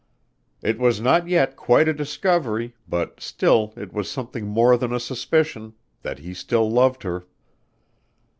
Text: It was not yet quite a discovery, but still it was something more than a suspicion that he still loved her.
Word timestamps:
It 0.63 0.79
was 0.79 0.99
not 0.99 1.27
yet 1.27 1.55
quite 1.55 1.87
a 1.87 1.93
discovery, 1.93 2.73
but 2.89 3.19
still 3.19 3.71
it 3.77 3.93
was 3.93 4.09
something 4.09 4.47
more 4.47 4.75
than 4.75 4.91
a 4.91 4.99
suspicion 4.99 5.75
that 6.01 6.17
he 6.17 6.33
still 6.33 6.67
loved 6.71 7.03
her. 7.03 7.25